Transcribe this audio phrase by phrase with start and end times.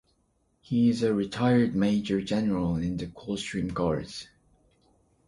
[0.61, 4.25] He is a retired Major-General in the Coldstream Guards.